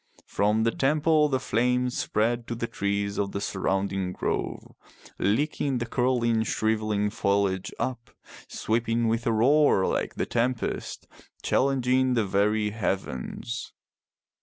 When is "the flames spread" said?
1.29-2.47